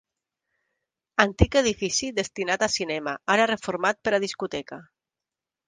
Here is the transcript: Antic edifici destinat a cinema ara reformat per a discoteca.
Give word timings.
Antic 1.23 1.57
edifici 1.61 2.09
destinat 2.21 2.65
a 2.69 2.71
cinema 2.77 3.15
ara 3.37 3.47
reformat 3.55 4.03
per 4.07 4.17
a 4.21 4.25
discoteca. 4.27 4.85